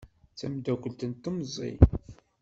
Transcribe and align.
D 0.33 0.35
tameddakelt 0.39 1.01
n 1.05 1.11
temẓi. 1.13 1.73